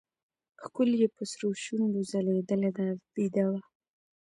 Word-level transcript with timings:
ښکل 0.63 0.89
يې 1.01 1.07
په 1.15 1.23
سرو 1.31 1.49
شونډو 1.63 2.01
ځلېدله 2.11 2.69
دا 2.77 2.87
بېده 3.13 3.45
وه. 3.51 3.61